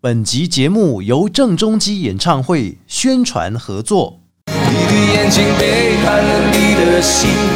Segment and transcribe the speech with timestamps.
[0.00, 4.20] 本集节目由郑中基演唱会宣传合作。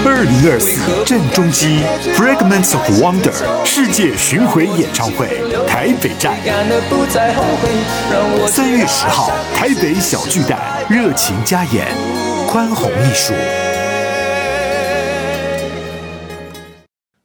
[0.04, 1.78] 二零二四郑中基
[2.16, 3.32] Fragments of Wonder
[3.64, 5.28] 世界巡回演唱会
[5.68, 6.36] 台北站，
[8.48, 10.58] 三月十号台北小巨蛋
[10.90, 11.86] 热情加演，
[12.48, 13.32] 宽宏艺术。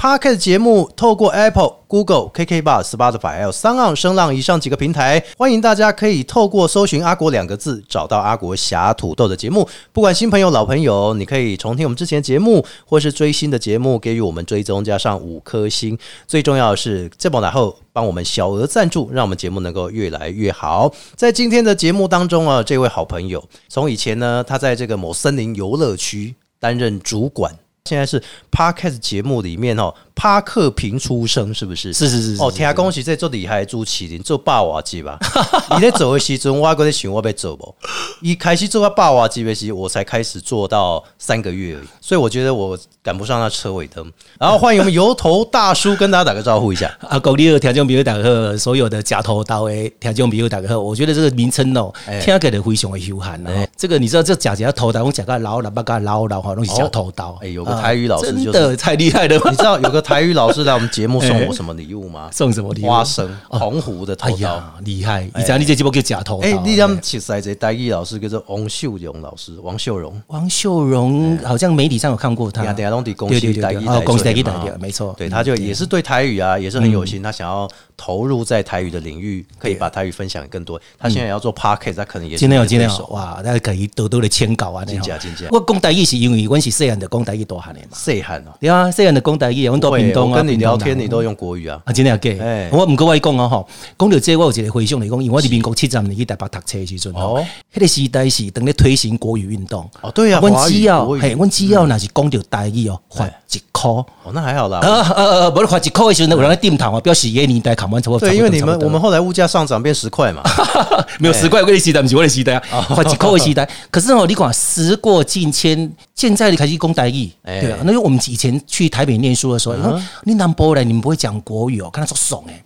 [0.00, 9.68] Podcast 节目透过 Apple、Google、KK Bar、Spotify 还有三浪、声浪以上几个平台，欢迎大家可以透过搜寻“阿国”两个字，找到阿国侠土豆的节目。
[9.92, 15.98] 不管新朋友、老朋友，你可以重听我们之前节目，或是追新的节目，给予我们追踪加上五颗星。
[16.26, 20.90] 最重要的是，这波然后帮我们小额赞助，让我们节目能够越来越好。
[21.14, 27.54] 在今天的节目当中啊，这位好朋友从以前呢，他在这个某森林游乐区担任主管。
[27.84, 31.94] 现在是 Podcast 节目里面哦，帕克平出生是不是？
[31.94, 35.18] 是是是是哦，听恭喜在做厉害朱麒麟做霸王级吧？
[35.76, 37.74] 你在走的时阵，我还在想我要走不？
[38.20, 44.12] 一开始做到霸王级的时，我才开始做到三个月而已，所以我觉得我赶不上那车尾灯。
[44.38, 46.94] 然后欢迎我们油头大叔跟大家打个招呼一下。
[47.08, 53.66] 啊，各位听众朋友大家好，所有的假头刀诶听众朋友大家好，我觉得这个名称哦，哎听起来非常的悠闲哦。
[53.74, 57.38] 这个你知道，这假假头刀，我讲个老老八个老老哈，东西假头刀。
[57.40, 59.56] 哎有个台语老师就是真的太厉害了吧你？
[59.56, 62.28] 知道有个台语老师来我们节目送我什么礼物吗？
[62.34, 64.34] 送什么礼物花生，澎湖的头刀。
[64.34, 65.30] 哎呀，厉害！
[65.36, 66.48] 你知道你这节目叫假头刀？
[66.48, 70.20] 哎、你讲其实这台语老师叫做王秀荣老师，王秀荣。
[70.26, 75.14] 王秀荣好像媒体上有看过他对对对对，哦，公司台语台台语，没错。
[75.16, 80.80] 对，嗯他就也是对台语啊，也是很有心，他想要投入在台语的领域，可以把台语分享更多。
[80.98, 87.88] 他现在要做 p a r k e t 他可能也是今天有今天有哇，那可以多多的签稿啊，那真种假真假我讲台语是因为我是细汉的讲台语大汉的嘛。
[87.92, 88.50] 细汉哦。
[88.60, 90.36] 对啊，细汉的讲台语，我们到屏东啊。
[90.36, 91.80] 跟你聊天，你都用国语啊？
[91.84, 92.76] 啊，真的假哎的？
[92.76, 93.68] 我唔过我讲啊吼，
[93.98, 99.88] 讲到这我有一个回想来讲，因为我伫民国七十年去台北读册的时阵吼哦，迄个时代是等咧推行国语运动。
[100.00, 104.04] 哦对啊阮华语只要嘿，阮只要若是讲到台语哦，罚一箍。
[104.22, 104.80] 哦，那还好啦。
[104.82, 105.50] 呃呃呃！
[105.50, 108.28] 无咧罚一箍的时阵，有人在点头啊，表示迄个年代看完差不多。
[108.28, 110.42] 对，因为你们我们后来物价上涨变十块嘛。
[111.18, 113.68] 没有十块，我的时代不是我的时代 哦啊，罚一箍的时代。
[113.90, 117.78] 可是哦，你讲时过境迁，现在你开始讲台语，对啊。
[117.82, 122.62] 那我们以前去台北念书的时候，你说你南部人，你们不会讲国语哦，看他说爽哎。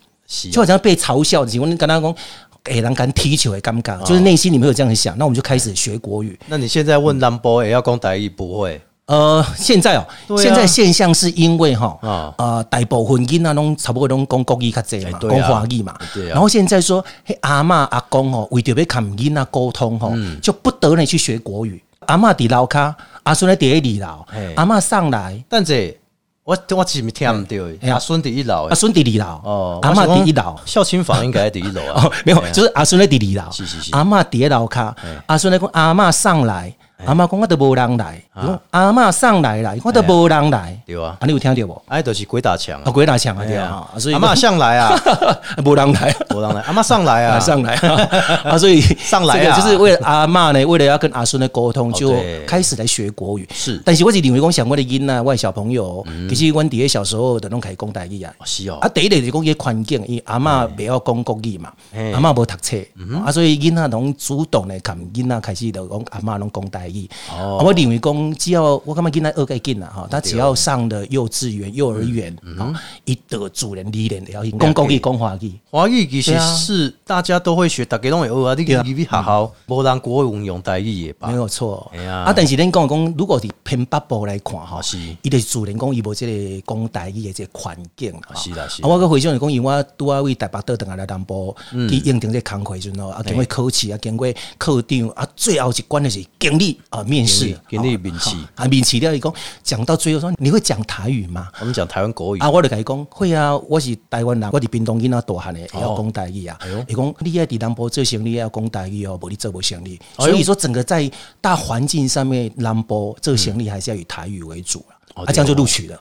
[0.51, 2.15] 就好像被嘲笑的情况，你跟他讲，
[2.61, 6.37] 给人敢踢球也尴尬，就是内心里面有这样想，那我们就开始学国语。
[6.47, 8.81] 那你现在问 Number 也要讲台语不会？
[9.05, 10.05] 呃，现在哦，
[10.37, 16.01] 现在现象是因为哈啊，呃，大部分囡仔拢差不多拢讲国语较济嘛，讲华语嘛啊。
[16.27, 21.81] 然后现在说，嘿阿嬷阿公哦，为着要跟囡仔沟通吼，嗯就不得你去学国语。
[22.07, 22.93] 阿嬷伫楼骹，
[23.25, 25.95] 阿孙咧伫二楼嘿，阿嬷上来，但这
[26.43, 27.77] 我我是不是听唔到的？
[27.81, 27.95] 哎呀。
[27.95, 30.55] 阿孙第一楼阿孙伫二楼，哦，阿嬷伫一楼。
[30.63, 32.03] 孝亲房应该在第一楼啊。
[32.05, 33.51] 哦。，没有就是阿孙咧伫二楼，
[33.97, 34.93] 阿嬷伫咧楼骹，
[35.25, 36.71] 阿孙咧讲阿嬷上来，
[37.03, 38.23] 阿嬷讲我都无人来，
[38.71, 41.17] 阿嬷上来啦，我都无人来，对啊。
[41.19, 41.81] 啊，你有听到无？
[41.87, 42.91] 哎，就是鬼打墙啊，啊！
[42.91, 44.97] 鬼打墙啊，对啊，所以阿妈上来啊，
[45.63, 46.15] 无人来。
[46.33, 47.75] 无人来，阿妈上来啊， 啊，上来。
[48.45, 49.43] 啊，所以上来啊。
[49.43, 52.45] 这个就是为了阿嬷呢，为了要跟阿孙的沟通，就对。
[52.45, 53.47] 开始来学国语。
[53.53, 53.81] 是。
[53.85, 58.33] 但是我是认为讲，像我的囡啊，我的小朋友，其实阮伫咧小时候都拢开始讲台语啊。
[58.45, 58.77] 是哦。
[58.81, 62.77] 啊，，第一个就是讲伊个环境，伊阿嬷袂晓讲国语嘛嘿，阿嬷无读册，
[63.23, 67.09] 啊，所以囡仔拢主动来跟囡仔开始就讲阿嬷拢讲台语。
[67.31, 67.57] 哦。
[67.59, 72.73] 啊我认为讲，只要我感觉囡仔学个紧啦哈，他只要上了幼稚园、幼儿园啊，
[73.05, 75.51] 一得主人理念了，讲国语、讲华语。
[75.71, 78.53] 华语其实是大家都会学，大家都会学啊。
[78.53, 78.83] 你对啊。
[78.85, 81.27] 你你学校无人国语用台语也吧？
[81.27, 81.35] 没。
[81.35, 81.91] 有错。
[81.95, 82.17] 哎呀。
[82.17, 84.97] 啊，但是恁讲讲，如果是偏北部来看哈，是。
[85.21, 86.25] 伊就是自然讲伊无即
[86.61, 91.89] 个讲台语的这个环境哈是啦是我个回想是讲，因为我拄啊为台北倒等下来南部嗯。
[91.89, 94.27] 去应征这工课时阵吼，啊，经过考试啊，经过
[94.57, 99.33] 考场啊，最后一关的是经理啊面试，给你面试啊，啊面试了伊讲，
[99.63, 101.49] 讲到最后说你会讲台语吗？
[101.59, 106.57] 我们讲台湾国语啊，我就甲伊讲，会啊，我是台湾人，我伫屏东囡仔大汉的，哦会晓讲台语啊。
[106.87, 109.99] 伊讲你爱伫南部做生意要讲台语哦，无你做无生意。
[110.17, 111.09] 哎所以说，整个在
[111.41, 114.83] 大环境上面，南部做生意还是要以台语为主
[115.13, 115.99] 啊，这样就录取了。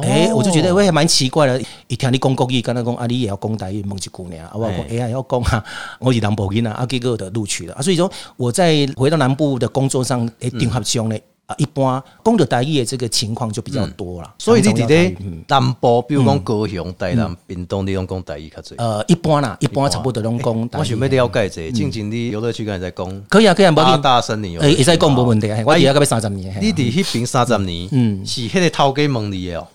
[0.00, 5.64] 哎、我就觉得我也蛮奇怪的，一听你讲国语，跟他讲啊，你也要讲台语，问一句尔，啊，我讲哎呀要讲啊，
[6.00, 7.82] 我是南部人啊，啊，结果就录取了啊。
[7.82, 11.16] 所以说我在回到南部的工作上，诶，订合上呢。
[11.44, 14.34] 啊，一般讲到台语的这个情况就比较多了。
[14.38, 18.74] 所以你伫咧嗯南部，比如讲高雄、台南、屏东，你拢讲台语较侪。
[18.78, 20.68] 呃，一般啦，一般差不多拢讲。
[20.78, 23.96] 我想要了解者，近前你游乐区刚才在讲，可以啊，可以啊，无八要。
[23.98, 26.56] 大森林诶，区会使讲嘛无问题啊，我伫遐到要三十年。
[26.62, 29.66] 你伫迄边三十年，嗯，是迄个头家问你的哦。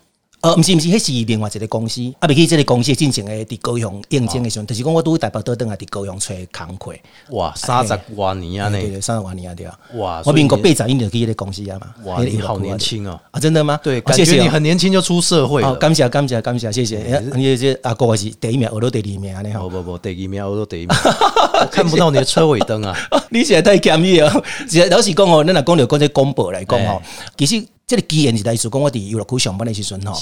[0.42, 6.95] 呃，毋是毋是，迄是另外一个公司，啊，袂去即个公司进行诶伫高雄应征诶时阵，就是讲我拄去台北倒转来伫高雄找工课，
[7.31, 9.80] 哇，三十多年啊呢，对对对，三十多年啊对啊。
[9.95, 11.88] 哇我民国八十一年就去迄个公司啊嘛。
[12.06, 13.19] 哇，那个你好年轻哦。
[13.31, 13.80] 啊，真的吗？
[13.81, 15.75] 对，感觉你很年轻就出社会好，了。
[15.78, 16.98] 感谢感谢感谢，谢谢。
[17.04, 19.68] 哎你这阿哥是第一名，我都第二名安尼吼。
[19.68, 20.95] 不不不，第二名我都第一名，
[21.60, 22.95] 我看不到你的车尾灯啊。
[23.31, 24.44] 你现在太谦虚哦。
[24.69, 27.01] 其实老实讲哦，咱若讲着讲这广播来讲吼哎，
[27.36, 30.13] 其实这个机缘是来自讲我伫娱乐区上班的时阵吼，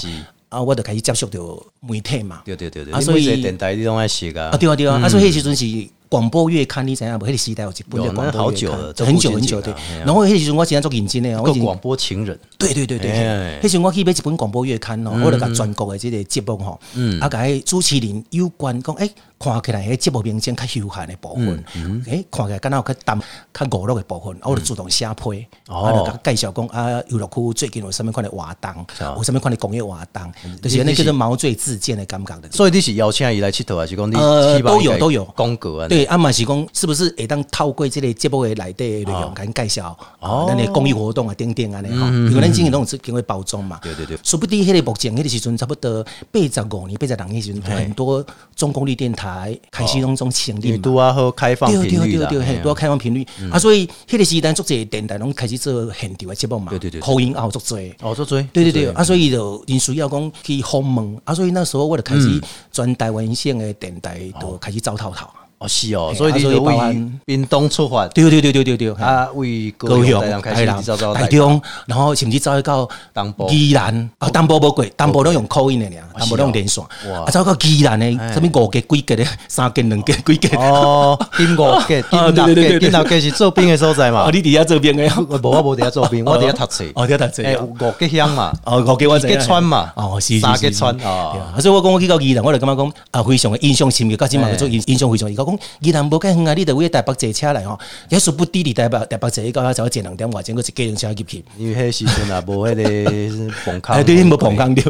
[0.56, 2.40] 啊，我就开始接触到媒体嘛。
[2.44, 4.50] 对对对对，啊所以电台你拢爱写啊。
[4.52, 4.56] 啊，。
[4.56, 5.66] 对啊对啊，啊，所以迄时阵是
[6.08, 7.26] 广播月刊，你知影无？
[7.26, 8.56] 迄个时代有一本有叫广播月刊。
[8.56, 9.74] 久了很久很久对。
[10.04, 13.58] 然后迄个时阵我真正做认真的，我已经个广播情人，对对对对，哎。
[13.60, 15.06] 迄时阵我去买一本广播月刊嗯。
[15.06, 16.80] 哦，我就甲全国诶即个节目吼，
[17.20, 23.20] 啊，甲迄主持人有关讲，诶，看起来迄节目名称较休闲诶部分，嗯诶，看起来敢若有较淡、
[23.52, 28.70] 较娱乐诶部分，啊我就主动写批，哦啊，就甲介绍讲啊，娱乐区最近有啥物款诶活动，
[29.00, 30.32] 哦有啥物款诶工业活动，
[30.62, 32.50] 就是那叫做毛遂自荐的感觉的。
[32.50, 34.14] 所以你是邀请伊来佚佗，还是讲你
[34.62, 35.24] 都有都有。
[35.36, 35.88] 公告啊？
[35.88, 40.28] 对，啊嘛是讲，是不是会当透过这个节目的内底的内容，甲咱介绍哦。
[40.28, 43.78] 哦，咱的公益活动啊，等等安尼吼，因为咱之前拢有经过包装嘛。
[43.82, 44.18] 对对对。
[44.22, 50.76] 说不定迄个目前迄个时阵差不多八十五年、八十六年时阵，很多中功率电台开始拢种成立嘛。
[50.76, 53.26] 你拄啊好开放频率对，对对对，很多开放频率。
[53.50, 57.00] 啊，所以迄个时代做这电台拢开始做现场的节目嘛，对对对对。
[57.00, 57.92] 口音也有足侪。
[58.00, 62.40] 哦，做做，对对对，啊，所以就因需要讲去访问啊，所以那时候我就开始
[62.70, 65.26] 转台湾省的电台都开始走透透。
[65.58, 73.48] 哦是哦，所以你就为包含屏东出发，对对对对对对，啊，为高高雄、开始南一招招台中，然后甚至走到东部。
[73.48, 74.56] 宜兰啊，东部。
[74.58, 75.22] 无过，东部。
[75.22, 77.20] 拢用口音的俩，东部拢用连线，哇。
[77.20, 84.20] 啊，走到宜兰的，什么五格、几格的， 三格、两格、几格，哦，金五格、 金啊六格、对对对对金六格是做兵的所在嘛？
[84.20, 84.30] 啊，？
[84.30, 86.84] 你底下这边的，我无我无伫遐做兵， 我伫遐读册。
[86.94, 87.42] 哦，伫遐读册。
[87.42, 89.90] 诶，五格乡嘛，哦，五格我知一格川嘛。
[89.96, 95.30] 哦，是是三格是是对川哦啊，所以我讲我去到宜兰，我就感觉讲啊，非常的印象深刻，到今嘛做印印象非常。
[95.30, 97.78] 伊讲讲宜兰无介远啊，你就为台北坐车来吼，
[98.08, 101.44] 也殊不知伫台北台北坐到遐走前两点外钟，佫一计程车入去。
[101.56, 104.82] 因为迄时阵啊，无迄个崩坑， 哎，对，无碰空着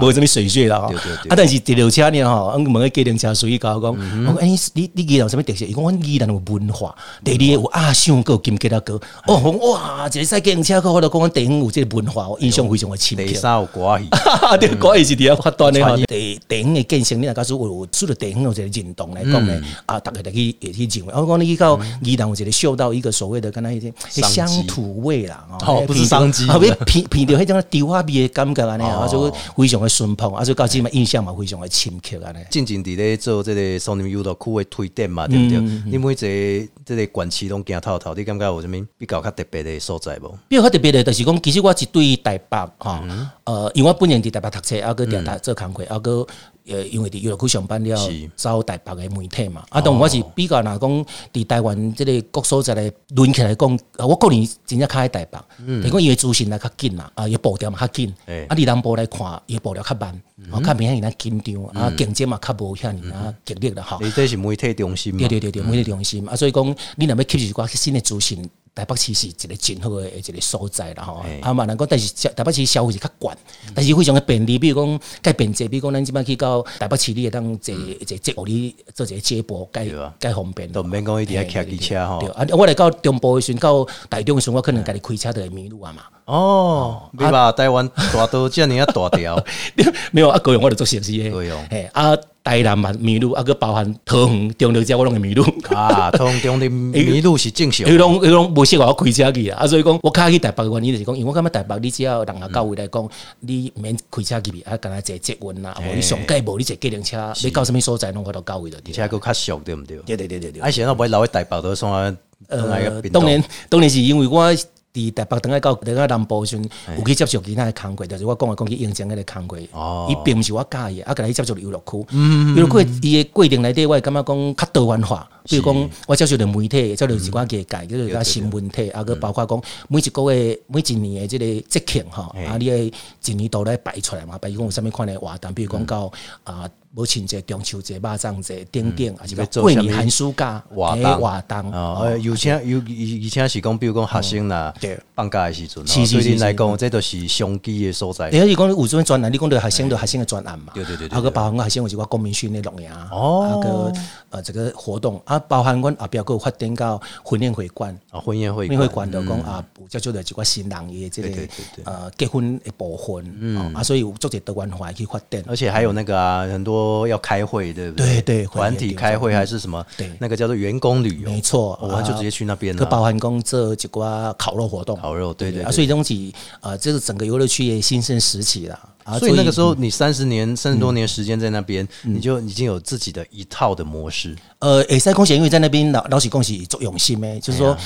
[0.00, 0.92] 无什物水穴啦吼。
[0.94, 5.64] 啊，但是第六车呢吼，阮问个计程车司机甲我讲，嗯我讲哎，你你宜兰有什物特色？
[5.64, 6.94] 伊讲阮宜兰有文化，
[7.24, 9.00] 第二有阿香有金吉拉哥。
[9.26, 9.36] 哦，
[9.72, 13.34] 哇，一个赛计程车，我就讲阮地方有即个文化，我印象非常的深刻第。
[13.34, 14.08] 三有歌戏，
[14.58, 16.02] 对，歌也是伫遐发端的吼传。
[16.06, 19.62] 地地方的建设，你若假使有除了地方有一个认同来讲嗯呢，
[19.98, 21.12] 啊，逐个就去会去认为。
[21.14, 32.38] 我讲你去到宜兰有一个嗅到一个所谓的敢若迄种商机乡土味啦，哦不是商机啊，要闻闻到迄种丢花味的感觉安尼啊，哦所以非常的顺碰，啊，所以到即嘛印象嘛非常的深刻安尼。
[32.50, 35.58] 进前伫咧做这个松林优乐区的推荐嘛，对不对？
[35.86, 40.38] 你每一个这个管区拢行透透，你感觉有啥物比较较特别的所在无？
[40.48, 43.02] 比较较特别的，就是讲，其实我是对台北哈，
[43.44, 46.26] 呃，因为我本人伫台北读册，啊，搁伫台做工课，啊，个
[46.68, 55.38] 呃，因为伫娱乐区上班了是，走台北的媒体嘛，啊，当然我是比较若讲伫台湾即个各所在来轮起来讲，啊我个人真正较爱台北，
[55.82, 58.14] 但讲伊的资讯来较紧啦，啊，伊的步调嘛较紧。
[58.26, 63.98] 哎，啊，伫南部来看，伊的步调较慢，啊，较明显伊咱紧张，啊，竞争嘛较无遐尔啊激烈啦，吼。
[64.00, 65.18] 你这是媒体中心嘛。
[65.20, 65.28] 对？
[65.28, 68.48] 对对对，媒体中心啊，所以讲你若要吸取一寡新的资讯，
[68.78, 71.24] 台北市是一个真好的一个所在啦吼。
[71.40, 73.36] 啊嘛，人讲但是消台北市消费是较悬，
[73.74, 80.14] 但是非常的便利，比如讲介便捷，比如讲咱即摆去到台北市，你会当坐一个接互你做一个接驳，介对啊。
[80.20, 80.70] 介方便。
[80.70, 86.02] 都毋免讲一定要骑机车吼，啊，我来到中部的时阵，到台中的时阵，我可能家己开车就会迷路啊嘛。
[86.26, 89.44] 哦，你吧台湾大都遮尔啊大条，
[90.12, 91.30] 没有啊，高雄我就做熟悉的。
[91.30, 91.66] 高雄。
[91.68, 92.14] 嘿啊，
[92.48, 95.44] 台南嘛迷路，啊，个包含桃园、中六遮我拢会迷路。
[95.68, 97.90] 啊，通中的 迷路是正常伊。
[97.98, 103.06] 拢伊拢无适合我开车去啊，啊，所以讲我较去台北的原因就是讲，因为我感觉台北你只要人啊到位来讲，
[103.40, 108.78] 你毋免开车去去，啊，干若坐捷运啦，无你上街无你坐计程车，你到什么所在拢我都到位了。
[108.86, 109.98] 而且佫较俗，对毋对？
[110.06, 110.62] 对对对对对。
[110.62, 112.16] 而且那不会留喺台北都送啊，
[112.48, 114.50] 送来个呃，当然当然是因为我。
[114.98, 119.56] 伫台北等下到等下南部的时阵，有去接触其他的工课，就是我讲的讲去应征迄个工课。
[119.72, 132.92] 哦，伊并毋是我喜的，啊，甲伊接触娱乐区，娱乐区伊的规定内底，我会感觉讲较多元化，比如讲我接触着媒体，接触一寡业界，就是甲新闻体，啊，个包括讲每一个月、每一年的即个节庆吼，啊，你的
[133.24, 136.12] 一年度来摆出来嘛，比如讲有啥物款的活动，比如讲到
[136.44, 141.20] 啊母亲节、中秋节、肉粽节等等，还是要讲过年寒暑假诶活动？
[141.20, 141.72] 活动。
[141.72, 144.74] 哦，呃有请有以以前是讲，比如讲学生啦，
[145.14, 148.30] 放假的时阵，是是是来讲，这都是商机的所在。
[148.30, 153.46] 等于是讲有这种专栏，你讲到学生的学生的专案嘛，对对对对啊个包含我学生有一个公民训练录影，哦。
[153.48, 153.92] 啊个
[154.30, 157.96] 呃这个活动啊，包含阮后壁个有发展到婚宴会馆。
[158.10, 161.84] 啊，婚宴会婚宴会馆就讲啊，有接触到一寡新人伊的这个对对对对。
[161.84, 165.42] 呃结婚的部分，哦啊，所以有做者多元化去发展。
[165.46, 169.84] 而且还有那个啊，很多要开会，对不对对对团体开会还是什么？
[169.96, 172.78] 对那个叫做员工旅游，没错，我们就直接去那边了。
[172.78, 178.78] 个包含讲做一寡烤肉活动，烤肉对对啊，所以东西啊，这是整个游乐区也新生时期了。
[179.04, 184.36] 啊，所以那个时候你三十年、三十多年时间在那边，你就已经有自己的一套的模式。
[184.58, 187.76] 呃，会使讲是因为在那边老老喜恭喜做用心呗，就是说。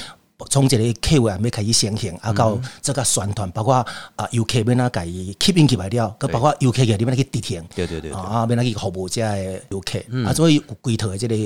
[0.49, 3.75] 从一个客户还没开始先行，啊，到这个宣传，包括
[4.17, 8.13] 啊游客要哪家己吸引起来了，佮包括游客个你要去执行，对对对对。
[8.13, 11.37] 啊，要哪去服务这的游客，啊，所以有规套的这个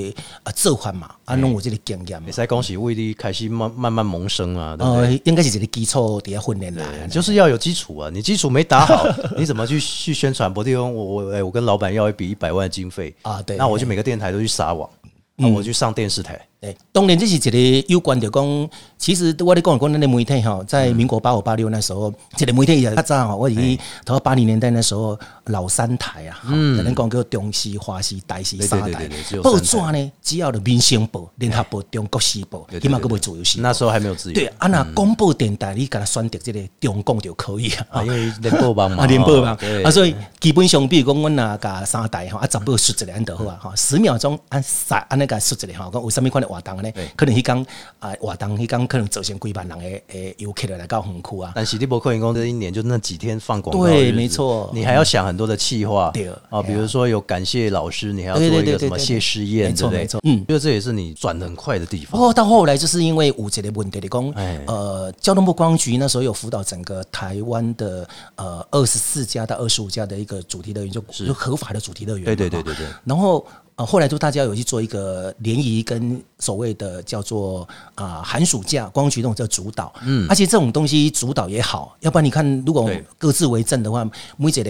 [0.42, 2.26] 啊做法嘛，啊，拢有这个经验嘛。
[2.26, 10.52] 也，在恭喜为你开始慢慢慢萌生啊，呃？，应该是一个基础底下训练来，就是要有基础啊，你基础没打好， 你怎么去去宣传？
[10.52, 14.88] 不地方我我哎，我跟老板要一笔一百万的经费啊对那我就每个电台都去撒网，
[15.34, 28.42] 那我去上电视台，对，当然这是一个有关的讲，其实我咧讲讲咱的媒体哈，在民国八五八六那时候，这个媒体也较早吼，我以头八零年代那时候老三台啊，嗯，咱讲叫中西、华西、台。
[28.46, 29.08] 视对对三台。
[29.42, 33.60] 报纸呢，只要的民生报、联合报、中国时报，起码个会自由时。
[33.60, 37.86] 那时候还没有自由，对啊，那广播电台你给他选择这个中共就可以啊。
[37.90, 38.02] 啊，。
[38.04, 46.90] 因为联播网嘛，啊，联播嘛对，啊，所以基本上，比如讲，阮若甲三台吼，啊，十部输一个安就好啊，吼，十秒钟按三安尼甲输一个吼，讲有啥物款的活动呢？
[47.14, 47.66] 可能迄工
[47.98, 51.52] 啊活动迄工可能造成几万人的诶游客来到园区啊。
[51.54, 59.90] 但喜地博客员工这一年就那几天放广告，对没错你还要想很多的计划，对啊，比如说有感谢老师，你还要对做一个什么谢师宴，没错？
[59.90, 62.12] 没错嗯因为这也是你转的很快的地方。
[62.12, 72.26] 不过到后来，就是因为五节的问题，你讲哎，呃，交通部观光局那时候有辅导整个台湾的呃二十四家到二十五家的一个主题乐园，就就合法的主题乐园嘛。
[72.26, 73.44] 对对对对对然后
[73.76, 84.02] 呃，后来就大家有去做一个联谊跟所谓的叫做啊、寒暑假光局那种叫主导，嗯，而且这种东西主导也好，要不然你看如果各自为政的话，
[84.38, 84.64] 每一个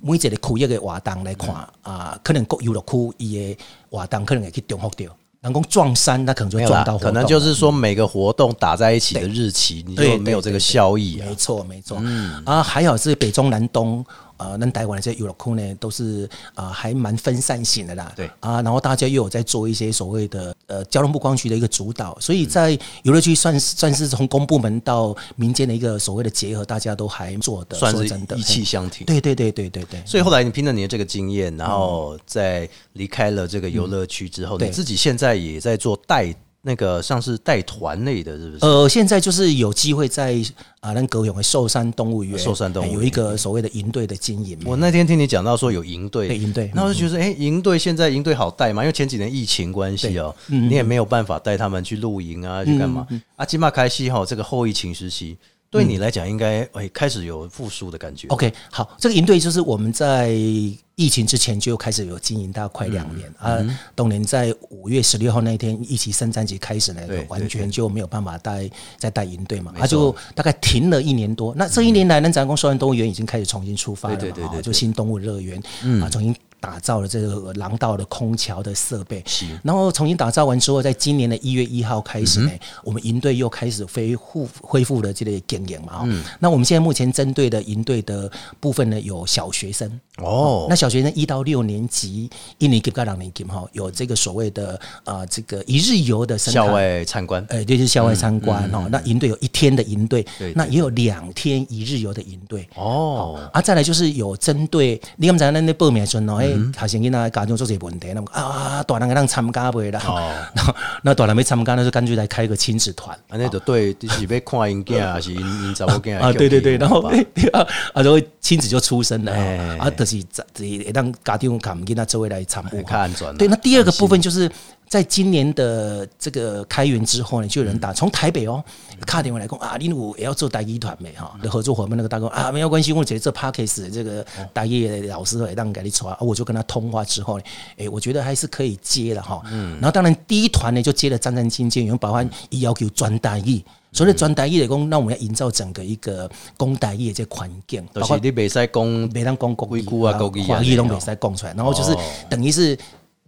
[0.00, 3.56] 每一个区域的活动来看啊、可能各游乐区伊的
[3.90, 5.08] 活动可能也去重复掉。
[5.40, 11.26] 能讲撞衫，那可能就没有啦撞到，可能就是说每个活动打在一起的日期，你对就没有这个效益啊。
[11.28, 11.34] 没。
[11.36, 12.02] 错，没错。
[12.44, 14.04] 啊，还好是北中南东，
[14.38, 18.12] 呃，那台湾的这些游乐区呢，都是啊、还蛮分散型的啦。
[18.16, 22.70] 对啊，然后大家又有在做一些所谓的呃交通部光局的一个主导，所以在
[23.02, 29.04] 游乐区算是算是从公部门到民间的一个所谓的结合，大家都还做的，算是说真的一气相挺。
[29.06, 30.02] 对对对对对对。
[30.06, 38.64] 所以后来你凭着你的这个经验，然后在离开了这个游乐区之后，对你自己现在也在做带那个像是带团类的，是不是？
[38.66, 40.34] 呃，现在就是有机会在
[40.80, 42.94] 啊，那高雄的寿山动物园，寿山动物园。
[42.94, 44.58] 有一个所谓的营队的经营。
[44.64, 46.70] 我那天听你讲到说有营队，对营队。
[46.74, 50.68] 那我就觉得，哎、营队现在营队好带嘛，因为前几年疫情关系哦，嗯。
[50.68, 53.06] 你也没有办法带他们去露营啊，去干嘛？
[53.36, 55.36] 啊，金马开西哈，这个后疫情时期，
[55.70, 58.26] 对你来讲应该哎、开始有复苏的感觉。
[58.28, 63.78] OK，好，这个营队就是我们在疫情之前就开始有经营，大概快两年、嗯啊。
[63.94, 71.54] 当年在五月十六号那一天，疫情圣诞节开始呢，完全就没有办法带再带营队嘛，他、就大概停了一年多。
[71.54, 75.62] 那这一年来，呢，咱公寿山动物园已经开始重新出发了嘛，对对对对对哦就新动物乐园
[76.02, 76.34] 啊，重新。
[76.60, 79.46] 打造了这个廊道的空桥的设备，是。
[79.62, 86.02] 然后重新打造完之后，在今年的一月一号开始呢，嗯我们营队又开始恢复恢复了这个经营嘛。
[86.04, 86.20] 嗯。
[86.20, 89.88] 哦那我们现在目前针对的营队的部分呢，有小学生。
[90.18, 98.88] 哦，那小学生一到六年级，一年级到两年级哈，有这个所谓的呃这个一日游的校外参观，呃，对，就是校外参观哦。
[98.90, 102.68] 那营队有一天的营队对对，那也有两天一日游的营队。
[102.74, 110.00] 哦，啊，再来就是有针对你刚才那那报名的时阵哦，诶，学生囡仔家长做这个问题，那么啊，大人个能参加袂啦？
[110.06, 110.32] 哦。
[111.02, 113.16] 那大人没参加，那就干脆来开个亲子团。
[113.28, 117.12] 啊，那就对，就是要看因囝 还是因因查某囝啊，对对对，然后啊
[117.52, 119.32] 啊，然后亲子就出生了。
[119.32, 120.16] 哎啊，啊，就是
[120.54, 122.82] 会当家长看囡仔周围来参与。
[122.82, 124.50] 看对，那第二个部分就是
[124.88, 128.62] 在今年的这个开园之后呢，就有人打从台北哦
[129.06, 137.44] 卡电话来讲啊，你我也要做大一团没哈的合作伙伴那个大哥啊，没有关系，我觉得这 p a r k a s 这个大一老师会让给你传啊，我就跟他通话之后呢，
[137.76, 139.42] 哎，我觉得还是可以接的哈。
[139.52, 139.72] 嗯。
[139.74, 143.62] 然后当然第一团呢就接了战战兢兢，因为包含也要求专大一。
[143.90, 151.96] 所以专大一的工，那我们要营造整个一个公大一的这环境，都是你袂使讲每当讲国规矩啊国语啊华语都袂使讲出来，然后就是
[152.28, 152.78] 等于是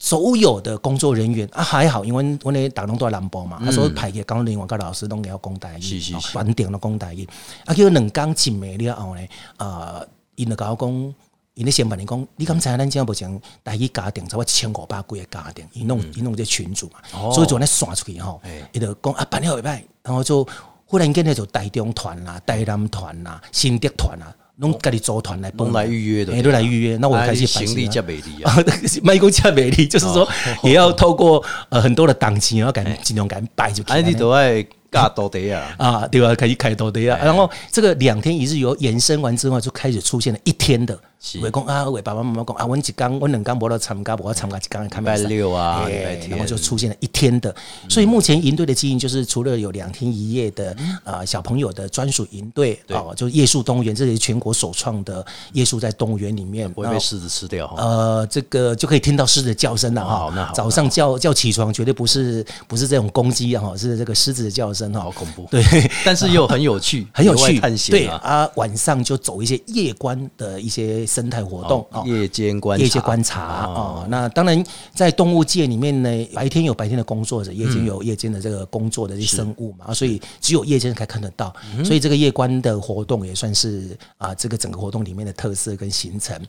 [0.01, 6.37] 所有的工作人员啊还好，因为 我那打工都在南部嘛，他说排给工作人员跟老师拢要讲大一，是是是。
[6.37, 7.29] 完定的讲台语，
[7.67, 9.21] 啊叫两工进美了后呢，
[9.59, 10.05] 呃，
[10.35, 11.15] 因就甲我讲。
[11.55, 18.41] 因咧先问你讲，你刚才咱讲无讲大一家庭，差不多一千五百几个家庭，伊弄伊弄这群主嘛，所以就咧刷出去吼，
[18.73, 20.47] 伊就讲啊办了袂歹，然后就
[20.87, 28.65] 忽然间咧就台中团啦、台南团啦、新德团啦，拢家己组团来拢来预约的，哎都来预约，那我开始行李加美丽啊， 啊，
[29.03, 30.29] 卖公加美丽，就是说
[30.63, 33.83] 也要透过呃很多的档期，然后赶尽量赶摆就。
[33.85, 36.35] 哎，你都爱尬多的呀， 啊，对吧？
[36.35, 37.19] 开始开多的啊。
[37.25, 40.99] 然后这个两天一日游延伸完之后，就开始出现了一天的。
[41.43, 45.87] 为讲啊，为爸爸妈妈讲啊，我一刚我两刚无到参加，我参加一刚看礼拜六啊，
[46.29, 47.55] 然后就出现了一天的。
[47.89, 50.75] 所以目前营队的经营就是除了有两天一夜的
[51.05, 57.67] 啊小朋友的专属营队哦，就是夜宿动物园，这是全国首创的夜宿在动物园里面，不会被狮子吃掉。
[57.77, 60.33] 呃，这个就可以听到狮子的叫声了哈。
[60.35, 65.01] 那好，早上叫叫起床，绝对不是不是这种公鸡啊，是这个狮子的叫声哈。
[65.01, 65.47] 好恐怖。
[65.51, 65.63] 对，
[66.05, 67.61] 但是又很有趣， 很有趣。
[67.61, 71.85] 探险对啊，晚上就走一些夜观的一些生态活动。
[72.05, 74.65] 夜间观夜间观察哦，那当然
[74.95, 81.53] 在动物界里面呢，白天有白天的工作者，夜间有夜间的这个工作的这些生物嘛，所以只有夜间才看得到，
[81.85, 86.41] 所以这个夜观的活动也算是啊，这个整个活动里面的特色跟行程。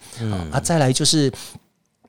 [0.51, 0.59] 啊。
[0.59, 1.31] 再来就是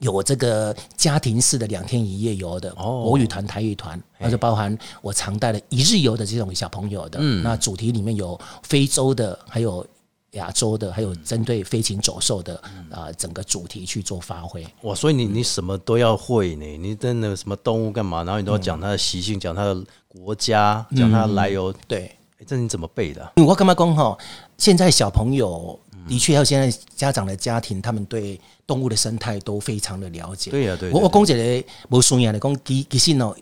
[0.00, 9.86] 有这个家庭式的两天一夜游的国语团、台语团，那就包含我常带的一日游的这种小朋友的，那主题里面有非洲的，还有。
[10.32, 12.56] 亚洲的，还有针对飞禽走兽的
[12.90, 14.66] 啊，整个主题去做发挥。
[14.82, 16.64] 哇，所以你你什么都要会呢？
[16.78, 18.24] 你真的什么动物干嘛？
[18.24, 21.72] 然后你都要讲它的习性，讲它的国家，讲它的来由。
[21.86, 22.10] 对，
[22.46, 23.32] 这你怎么背的？
[23.36, 24.16] 我干嘛讲哈？
[24.56, 30.50] 现在小朋友的确，还有现在家长的家庭，他们对动物的生态都非常的了解。
[30.50, 30.90] 对呀，对。
[30.92, 33.36] 我我讲一个无顺眼的，讲其其实哦，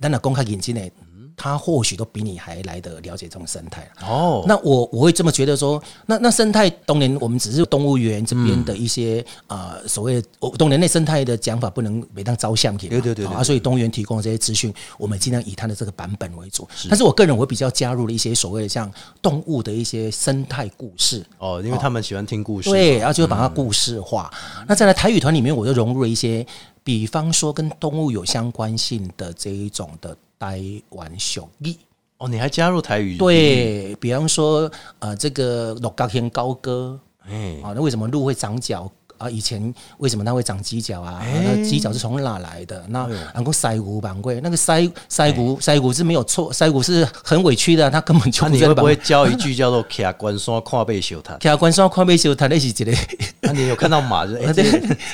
[0.00, 0.90] 咱若讲较严谨的。
[1.38, 4.44] 他或许都比你还来得了解这种生态哦。
[4.46, 10.20] 那我我会这么觉得说，那那生态当年我们只是动物园这边的一些啊所谓
[10.58, 12.88] 动年内生态的讲法，不能每当招相给。
[12.88, 16.68] 对对对啊，所以动物园提供这些资讯，我们尽量以它的这个版本为主。
[16.88, 18.90] 但是我个人我比较加入了一些所谓的像
[19.22, 22.68] 动物的一些生态故事哦，因为他们喜欢听故事。
[22.70, 24.28] 对，然后就把它故事化。
[24.66, 26.44] 那在台语团里面，我就融入了一些，
[26.82, 30.16] 比方说跟动物有相关性的这一种的。
[30.38, 31.76] 台湾小艺
[32.18, 33.16] 哦，你还加入台语？
[33.16, 36.98] 对比方说，呃，这个鹿角天高歌，
[37.28, 38.90] 哎，啊，那为什么鹿会长角？
[39.18, 41.20] 啊，以前为什么它会长犄角啊？
[41.44, 42.84] 那犄角是从哪来的？
[42.88, 51.36] 那然后腮骨板贵，那个腮腮骨腮骨是没有错，腮骨是很委屈的，他根本就你会不会教一句叫做 “卡关山跨背修塔”？
[51.42, 52.96] 卡关山跨背修塔那是几类？
[53.42, 54.24] 那你有看到马？
[54.30, 54.36] 对，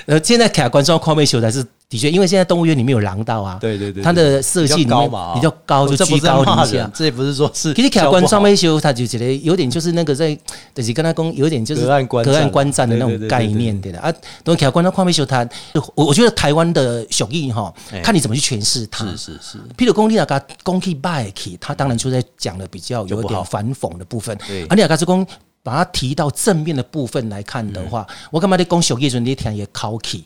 [0.04, 1.66] 呃，现在卡关山跨背修塔是。
[1.94, 6.90] 的确，因为现在动物园里面有廊道啊，对对对，它的设计比较高比较高，就居高临下。
[6.92, 10.36] 这也不是说是，其实卡关双面修，他就觉得有点就是那个在，
[10.74, 14.12] 就是跟他讲有点就是隔岸观隔岸观战的那种概念，对的啊。
[14.42, 15.48] 等卡关到跨面修，他
[15.94, 19.04] 我我觉得台湾的小艺哈，看你怎么去诠释它。
[19.06, 24.36] 是是是，譬如公立那个公气 bike，他当然就在讲的比较有点反讽的部分。
[24.48, 25.24] 对，而你阿是公
[25.62, 30.24] 把它提到正面的部分来看的话，我干嘛在讲小叶准你听也考起。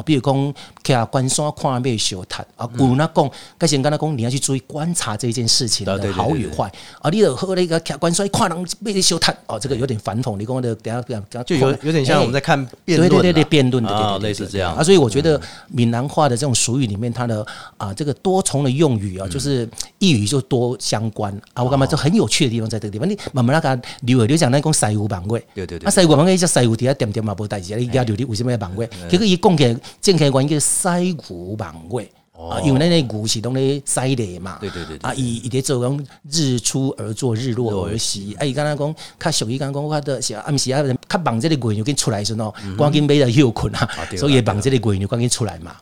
[0.00, 7.10] 啊，比如讲，看关山看被小谈啊，古那讲，该先跟他讲，你要去注意观察这件事情的好与坏啊。
[7.10, 10.36] 你有喝那个看关山看人被小谈哦，这个有点反讽。
[10.36, 14.82] 你讲的等下等下就有有点像我们在看辩论，对对对，辩论的啊，类似这样啊。
[14.82, 21.62] 所以我觉得闽南话的这种俗语里面，它的啊这个多重的用语啊，就是一语就多相关啊。
[21.62, 23.08] 我干嘛就很有趣的地方在这个地方。
[23.08, 28.88] 你慢慢那个刘刘讲那讲西湖板块，对对对，啊西湖板位叫西湖底下点点嘛无代志，你家刘你为什么要板块？
[29.08, 38.34] 结果一讲起正开关叫西湖晚会啊，因为那那古是拢咧西的嘛，对对对啊，伊伊咧做讲日出而作，日落而息。
[38.40, 45.76] 啊，伊刚刚讲，较属于刚刚讲，我的是暗时啊，较忙这个月牛跟出来时喏，赶紧买了休困啊，所以忙这个月牛赶紧出来嘛，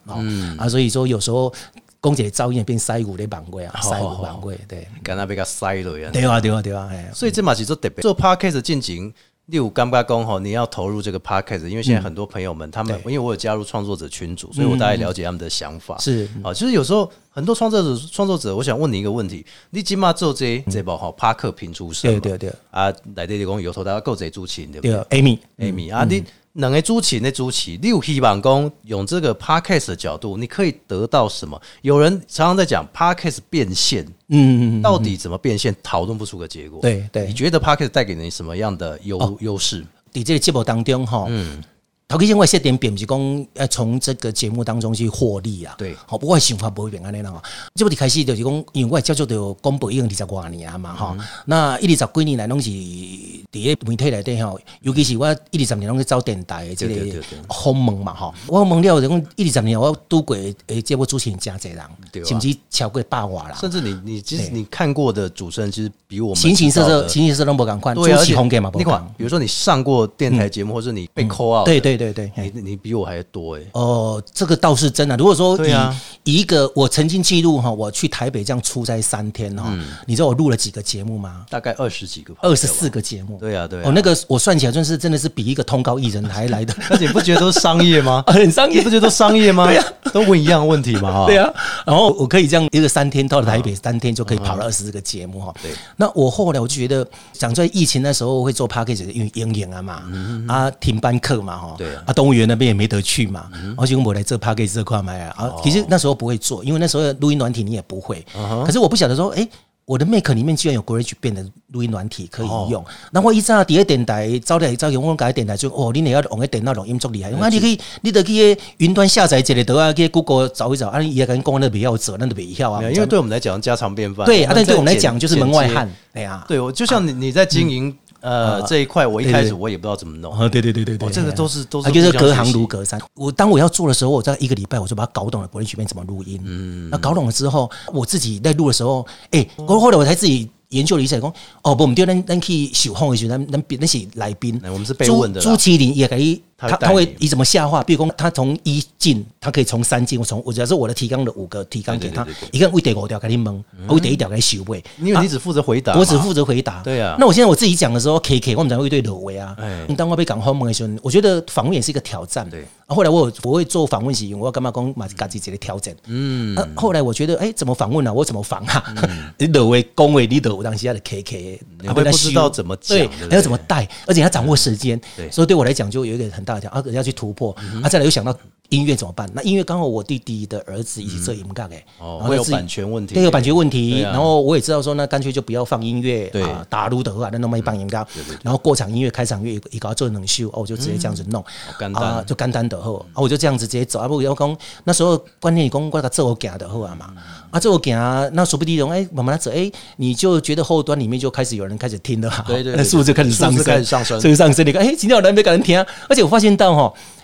[0.59, 1.53] 啊，所以说有时候
[2.01, 8.03] 公姐噪音变西湖的晚会啊，西湖晚会对，刚刚被个塞了呀，对啊对啊对啊，哎，所以这嘛是做特别。
[8.03, 9.15] 做 podcast 进行。
[9.49, 15.99] 六五干巴工吼，你要投入这个 podcast，因为现在很多朋友们他们，因为我有加入创作者群组，所以我大概了解他们的想法。
[15.99, 16.29] 是。
[16.43, 17.11] 啊，其实有时候。
[17.31, 22.53] 很多创作者创作者，我想问你一个问题：你起码做这这包哈帕克评出身，对对对。
[22.73, 24.93] 啊，来这里讲有头大家够谁主持对不对？
[25.09, 31.61] 对，Amy，？Amy 啊，你两个主持那主持，你有希望讲用这个 podcast 的角度，你可以得到什么？
[31.83, 36.81] 有人常常在讲 podcast 变现，嗯，到底怎么变现，讨论不出个结果。
[36.81, 39.85] 对对你觉得 podcast 带给你什么样的优优势？
[40.13, 41.63] 伫这个节目当中哈，嗯。
[42.09, 45.95] 头期先我设定并不是讲要从这个节目当中去获利啊，对。
[46.07, 47.31] 好，不过想法不会变安尼啦。
[47.75, 60.35] 这部一开始就是讲，因为我的叫做就公布已经二十多年啊嘛，哈、那一二十几年来拢是伫个媒体内底吼，尤其是我一二十年拢去走电台的这个访问嘛，吼，我问了就讲一二十年我拄过
[60.69, 61.75] 诶节目主持人真侪
[62.11, 62.25] 对啊。
[62.25, 63.59] 人，甚至超过百外啦。
[63.61, 69.15] 甚至你你其实你看过的主持人，其实比我们形形色色，形形色色都无共款，主对啊，而且你看同，。
[69.19, 73.63] 比如说你上过电台节目，或者你被扣 out，对对对对，你你比我还多哎。
[73.73, 75.17] 哦，这个倒是真的。
[75.17, 81.47] 如果说以、啊一个我曾经记录哈，我去台北这样出差三天哈，嗯你知道我录了几个节目吗？
[81.49, 82.89] 大概二十几个，二十四。
[82.91, 83.39] 个节目。
[83.39, 88.23] 对啊对啊哦，那个我算起来真是真的是比一个通告艺人还来的而且你不觉得都是商业吗？
[88.29, 88.91] 很商业你不。
[88.91, 89.65] 觉得都商业吗？
[89.69, 91.27] 对呀，都问一样的问题嘛哈。
[91.27, 91.51] 对啊，
[91.87, 95.55] 然后我可以这样一个三天到了台北三天就可以跑了二十四个节目哈。
[95.63, 100.03] 对，那我后来我就觉得，讲在疫情那时候会做 p a c k a g e 因为阴影啊嘛，
[100.49, 108.25] 啊停班课嘛哈，对啊啊动物园那边也没得去嘛，而且我来这 p a k a g e 这块买啊，其实那时候不会做，因为那时候录音软体你也不会，
[108.65, 109.47] 可是我不晓得说，哎。
[109.89, 124.27] 我的 Mac 里面居然有 Garage 变的录音软体可以用，那我一早第一电台招来招用我改电台就哦，你也要用个电脑录音足厉害，啊，你可以你得去云端下载一个得啊，去 Google 找一找，啊，你也跟讲那不要做，那都不要啊，因为对我们来讲家常便饭。
[124.27, 125.91] 对啊，但对我们来讲就是门外汉，。
[126.13, 130.33] 哎呀，对，我就像你你在经营呃这一块，我一开始我也不知道怎么弄。
[130.33, 133.01] 啊，对对对对对，哦这个都是都是啊，就是隔行如隔山。
[133.15, 136.41] 我当我要做的时候，我在一个礼拜我就把它搞懂了，柏林曲面怎么录音。
[136.45, 140.51] 嗯，那搞懂了之后，我自己在录的时候，哎，我后来我才自己。
[140.71, 156.83] 研究了一下，讲哦，不，我们对咱咱去受访的时候，咱咱那些来宾哎，我们是被问的朱朱麒麟也可以，他他会以怎么下话，比如讲他从一进，他可以从三进，我从我假设我的提纲的五个提纲给他一个人为第五条给你蒙，为第一条给你收尾，因为你只负责回答嘛，我只负责回答。
[156.83, 159.87] 对啊那我现在我自己讲的时候，K K 我们讲会对裸维啊哎。
[159.97, 162.49] 当我被讲后蒙的时候，我觉得访问也是一个挑战。
[162.51, 165.95] 对啊，后来我有我会做访问时，我要干嘛讲嘛自己这个调整。
[166.07, 166.57] 嗯。
[166.57, 168.13] 啊，后来我觉得，哎，怎么访问呢？
[168.13, 168.95] 我怎么访啊？
[169.39, 175.01] 你裸维恭维你裸当时的 K K，你会不知道怎么讲对还要怎么带，而且要掌握时间。
[175.17, 177.53] 对所以对我来讲就有一个很大家啊，要去突破。
[177.83, 178.33] 啊，再来又想到
[178.71, 179.29] 音乐怎么办？
[179.33, 183.15] 那音乐刚好我弟弟的儿子一起做音杠哎，哦会有然后自己版权问题。
[183.15, 184.05] 对，有版权问题。
[184.05, 184.13] 啊。
[184.13, 186.43] 然后我也知道说，那干脆就不要放音乐，对。
[186.43, 188.07] 啊，打撸的话，那那么一帮音高，
[188.43, 191.43] 然后过场音乐、开场乐一搞做能修，哦，我就直接这样子弄，
[191.79, 192.03] 简单。
[192.03, 197.13] 啊，就干单的后，啊，我就这样子直接走，啊，不要讲那时候观念讲我个做我行的后啊嘛，
[197.51, 197.97] 啊，做我行，
[198.35, 204.21] 那说不定哎，慢慢地走，哎，你就觉得后端里面就开始有人开始听了，对对对 那数字开始上升，开始上升？
[204.37, 207.18] 上升，你看，哎，今天有人没给人听啊，而且我发现到哈，哎，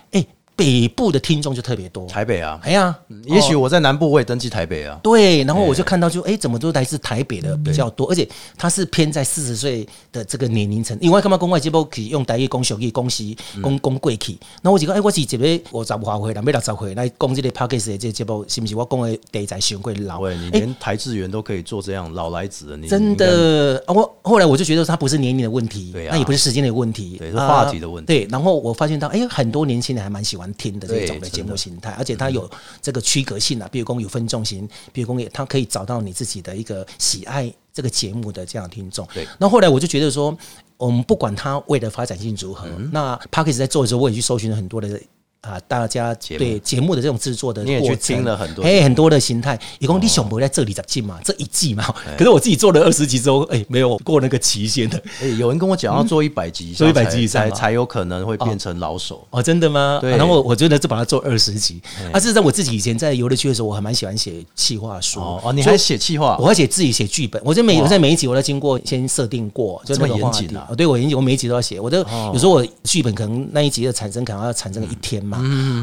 [0.55, 4.97] 北部的听众就特别多，台北啊，哎呀，也许我在南部我也登记台北啊。
[5.03, 10.97] 对，然后我就看到就哎，怎么都来自台北的比较多，而且他是偏在四十岁的这个年龄层。
[11.01, 14.37] 因为干嘛公外节目可以用台语讲小语、讲西、讲讲过去。
[14.61, 15.37] 那我就讲，哎，我是一个
[15.71, 20.19] 五十外岁，人要六十岁来讲这个 p o d c a s 的这个节目，是不是我讲的题材上贵老？
[20.19, 32.49] 喂，你哎连台志源都可以做这样老来子的，你真的，啊我后来我就觉得他不是年龄的问题，对啊那也不是时间的问题，对是话题的问题对，然后我发现到，哎，很多年轻人还蛮喜欢听的这种的节目形态，而且它有
[32.81, 39.07] 这个区隔性啊，比如讲有分众型，比如讲也它可以找到你自己的一个喜爱这个节目的这样的听众。
[39.13, 40.37] 对那后来我就觉得说，
[40.77, 45.01] 我们不管它未来发展性如何，嗯那 p a r k e s 在做的时候，我也去搜寻了很多的。
[45.45, 49.59] 啊，大家对节目的这种制作的过程听了很多哎，很多的形态。
[49.79, 51.85] 一共你想不在这里集进嘛，这一季嘛。
[52.17, 55.01] 可是我自己做了二十集之后，哎，没有过那个期限的。
[55.21, 59.25] 哎，有人跟我讲要做一百集 做才，100集以上才才有可能会变成老手。
[59.29, 59.99] 哦，真的吗？
[60.01, 61.81] 对啊然后我我真的就把它做二十集。
[62.11, 65.19] 啊，事实上我自己以前在游乐区的时候，我还蛮喜欢写企划书。
[65.19, 66.47] 哦哦，你还写企划我？
[66.47, 71.79] 还写自己写剧本，我在每我在每一集我都经过先设定过，就那个这么严话题谨啊哦对我严谨，我每一集都要写。
[71.79, 75.34] 我都有时候我剧本可能那一集的产生可能要产生一天嘛。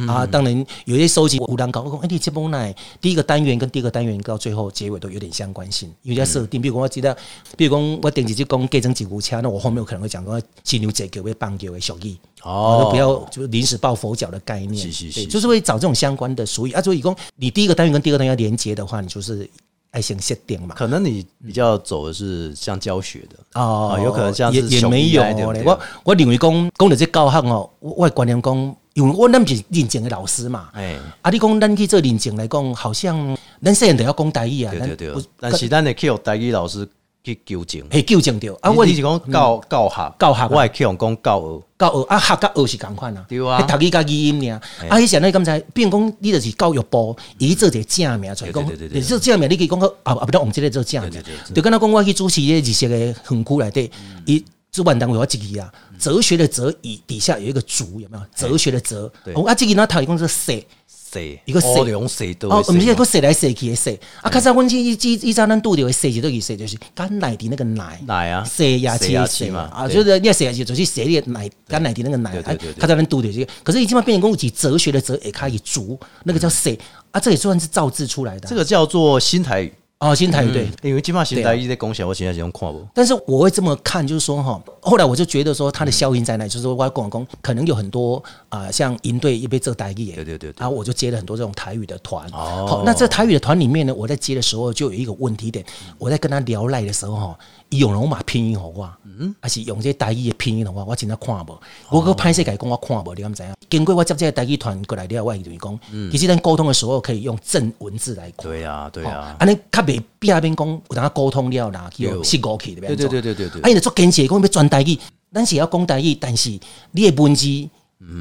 [0.08, 6.60] 啊，当然有些收集无单搞，我讲哎，你这本来第一个单元跟第二个单元到最后结尾都有点相关性，因为在设定。
[6.60, 7.16] 比如讲我记得，
[7.56, 12.16] 比如讲我顶几集讲改成几股车，那我后面有可能会讲讲金牛这个会棒球的俗语。
[12.42, 16.82] 哦哦，不要就临时抱佛脚的概念，是是是对就是会找这种相关的俗语啊。
[16.82, 19.48] 所以讲你第一个单元跟第二个单元要连接的话，你就是
[19.92, 20.74] 爱先设定嘛。
[20.74, 25.22] 可能你比较走的是像教学的哦啊有可能像是也也没有。
[25.64, 30.96] 我我认为讲讲到这教学哦，我我的观念讲，因为我咱不是认证的老师嘛，哎。
[31.22, 34.96] 啊，你讲咱去做认证来讲，好像咱虽然都要讲台语啊，咱对。
[34.96, 36.86] 对对，但是咱会去用台语老师
[37.24, 37.82] 去纠正。
[37.90, 38.52] 会纠正着。
[38.56, 40.48] 啊，啊，我是讲教教学，教学啊。
[40.50, 41.62] 我会去用讲教学。
[41.78, 43.60] 教学啊，学甲学是共款啊，对啊。
[43.60, 44.60] 迄读语甲语音尔。
[44.88, 51.10] 啊，迄时阵你刚才，比如讲，你就是教育部，伊做一个正名出来讲，你做正名，你去讲个啊啊，不得往即个做正名。
[51.10, 51.54] 对对对。
[51.54, 53.90] 就敢若讲，我去主持迄日式的园区内底，
[54.26, 58.24] 伊主办单位我一个啊，哲学的哲以底下有一个竹，有没有？
[58.34, 60.66] 哲学的哲对，哦啊，这个那头一共是写。
[60.88, 76.74] 谁一个谁欧龙谁都哦，会毋是个谁说来说去的说，啊，刚才我去一一一张咱拄着的说是都是说，就是干奶的那个奶，奶啊说牙洗牙齿齿嘛啊，就是你要说牙齿就是写你的奶干奶的那个奶，啊对对对对较早咱拄着这个，可是已经嘛变成讲有哲学的哲，也可以竹，那个叫说
[77.10, 78.48] 啊，这也算是造字出来的啊。
[78.48, 79.70] 这个叫做新台语。
[80.02, 80.68] 哦，新台语对。
[80.82, 82.84] 因为基本上新台语在讲起来，我现在是用看不。
[82.92, 92.26] 但是我会这么看，就是说哈，后来我就觉得说它的效应在哪，就是说我广东，可能有很多啊、像银队也被这台语，对对对对然后我就接了很多这种台语的团。
[92.32, 95.64] 哦好，那这台语的团里面呢，我在接的时候就有一个问题点，
[95.98, 97.38] 我在跟他聊赖的时候哈，
[97.72, 101.58] 伊用罗马拼音给我，嗯，还是用这台语的拼音互我，我真的看无，
[101.88, 103.54] 我个拍摄改讲我看无，你敢知影？
[103.70, 105.80] 经过我接这个台语团过来了，我就是讲，
[106.10, 108.44] 其实咱沟通的时候可以用正文字来看。
[108.44, 114.98] 对啊，对啊，安尼较袂壁边讲有当沟通了啦，去对失误去对对对对对对对啊，伊就做坚持讲要转台语，
[115.32, 116.50] 咱是要讲台语，但是
[116.90, 117.46] 你的文字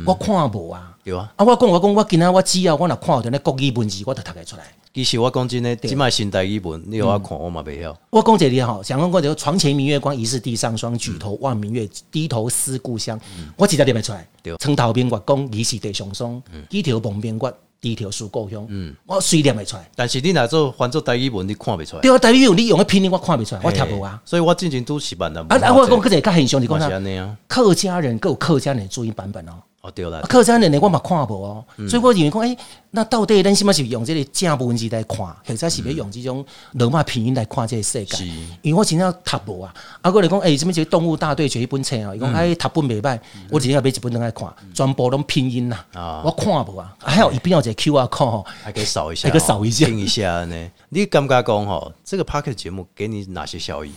[0.06, 0.96] 我看无啊。
[1.04, 1.30] 对啊。
[1.36, 4.64] 啊，我讲我讲，我今仔我只要我若看到那国语文字，我就读得出来。
[4.93, 7.97] 其实我讲真的，即卖新台语文，你有我看我嘛袂晓。
[8.10, 10.97] 我讲这里哈，想讲过就床前明月光，疑是地上霜。
[10.97, 13.17] 举头望明月，低头思故乡。
[13.56, 14.54] 我直接念得出来对。
[14.58, 16.43] 床头明月光，疑是地上霜。
[16.69, 18.67] 举头望明月，低头思故乡。
[19.06, 19.89] 我虽念得出来。
[19.95, 22.01] 但是你若做翻做台语文，你看袂出来。
[22.01, 24.21] 对啊，台语文你用的拼音我看不出来，我听无啊。
[24.25, 25.39] 所以我之前都是办的。
[25.39, 25.73] 啊啊！
[25.73, 27.38] 我讲个一个较现象是讲啥？
[27.47, 29.54] 客家人各有客家人的注音版本哦。
[29.82, 30.20] 哦对啦。
[30.20, 31.89] 啊，客家人的我嘛看无哦，嗯。
[31.89, 32.58] 所以我认为讲，诶、
[32.91, 38.15] 那到底咱是不是用这个正文字来看，或者是要用这种罗马拼音来看这个世界？
[38.17, 38.26] 是？
[38.62, 42.15] 因为我真正读无啊，啊，我来讲，诶、什么叫动物大对决一本册啊？
[42.15, 42.22] 伊嗯。
[42.22, 46.22] 讲，哎，读本袂歹，我真正买一本登来看，全部拢拼音啦，啊。
[46.24, 49.86] 我看无啊，还有一边有一个 Q R code 吼，还可以扫一下哦，还可以扫一下。
[49.88, 50.72] 听一下呢。
[50.89, 53.91] 你感觉讲吼，这个 p a r k e t 节目给你哪些效益？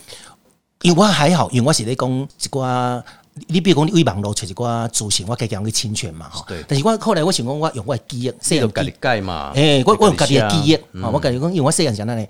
[0.83, 3.03] 因为我还好，因为我是咧讲一寡，
[3.49, 6.44] 你比如讲你为网络找一寡资讯，我家己去侵权嘛，吼。
[6.47, 6.64] 对。
[6.68, 9.51] 但是我后来我想讲，我用我的记忆，细汉记你就家己改嘛。
[9.55, 12.29] 诶、我我用家己的记忆，嗯吼、我家己讲，因为我细汉是安尼，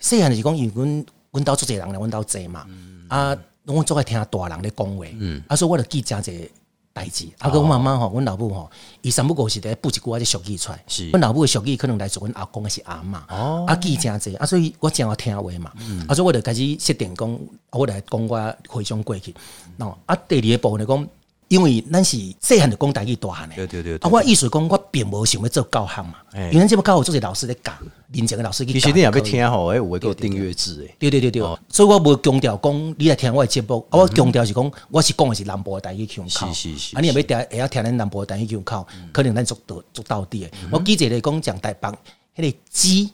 [0.00, 3.04] 细汉就是讲，因为阮阮兜做侪人来，阮兜坐嘛，嗯。
[3.08, 5.04] 啊，我总爱听大人咧讲话，
[5.48, 6.48] 啊，所以我就记真侪
[6.92, 7.28] 代志。
[7.38, 8.70] 啊，个我妈妈吼，阮老母吼，
[9.02, 13.66] 伊三不五时伫补一句仔俗语出来是，阮老母的俗语可能来自阮阿公还是阿嬷，哦。
[13.68, 15.70] 啊，记真侪，啊，所以我真好听话嘛，
[16.08, 17.38] 啊，所以我就开始设定讲，啊
[17.72, 19.34] 我来讲我回想过去，
[19.78, 21.08] 喏，啊，第二个部分就讲。
[21.48, 27.72] 因为咱是细汉就讲台语大汉的，对对对对啊，我意思讲，我并无想要做教学嘛，哎因为咱这么教学做是老师在教，
[28.10, 28.80] 认真的老师去教。
[28.80, 30.96] 其实你也要听吼，哎，有一个订阅制诶。
[30.98, 40.50] 对对对对，哦所以我无强调讲你来听我的节目，啊，我强调是讲我是讲的是南部的台语腔口，是是是啊，你也要听，会晓听咱南部的台语腔口，可能咱做到做到底的。
[40.72, 41.88] 我记者来讲讲台北，
[42.34, 43.12] 迄个鸡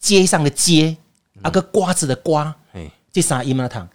[0.00, 0.96] 街上的街，
[1.42, 3.88] 啊个瓜子的瓜，嘿，这三音啊，堂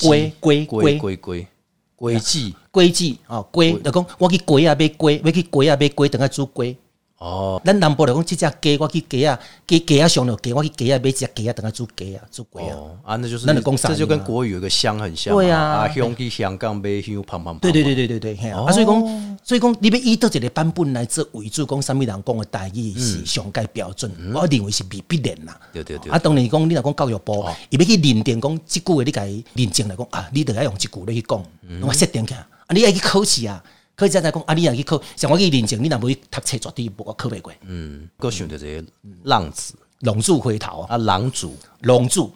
[0.00, 1.46] 龟龟龟龟规
[1.96, 6.76] 规规矩龟记哦龟，就讲我去龟啊买龟，要去龟啊买龟，等下煮龟。
[7.18, 12.76] 哦，咱南部来讲，即只鸡我去鸡啊，鸡鸡啊上了鸡，我去鸡啊买一只鸡啊，等下煮鸡啊，煮鸡啊。
[12.76, 15.40] 哦啊，那就是那你讲啥这就跟国语有个乡很像嘛。
[15.40, 17.58] 对啊啊，乡去香港买香胖胖。
[17.58, 25.58] 对对对对对对，嘿啊，啊所以讲，所以讲，你要以倒一个版本来做为主，讲啥物人讲的代语是上界标准，我认为是未必然啦。
[25.72, 29.22] 对对对啊，当然讲，你若讲教育部，伊要去认定讲，即句话你家
[29.54, 31.42] 认证来讲啊，你得要用即句来去讲，
[31.80, 33.62] 我设定起来，啊，你爱去考试啊，
[33.96, 37.50] 考试再讲啊，你若去考，像我去认证，你若无去读册，绝对无我考袂过。
[37.62, 38.84] 嗯，我想着这些
[39.24, 42.30] 浪子龙柱回头啊，啊，狼主龙柱。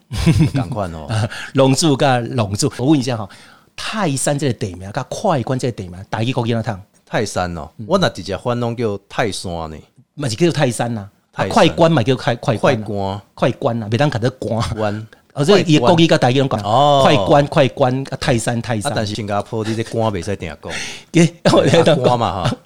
[0.54, 1.06] 赶快哦。
[1.52, 3.28] 龙柱甲龙柱，我问一下哈，
[3.76, 6.80] 泰山这个地名甲快关这个地名，大家国几哪趟？
[7.04, 9.76] 泰山哦，嗯我那直接翻拢叫泰山呢，
[10.14, 14.58] 嘛是叫做泰山呐、啊，快关嘛叫快快快关快关啊，别当卡得关。
[14.74, 15.06] 关。
[15.34, 17.00] 哦，所以伊国语甲台语拢讲，哦。
[17.04, 18.92] 快关快关啊，泰山泰啊，山。
[18.96, 20.72] 但是新加坡你这关袂使定讲，
[21.12, 22.56] 给我来啊当关嘛哈，